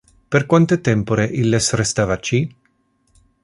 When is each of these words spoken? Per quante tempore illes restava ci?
Per 0.35 0.39
quante 0.53 0.77
tempore 0.87 1.27
illes 1.43 1.69
restava 1.83 2.17
ci? 2.29 2.41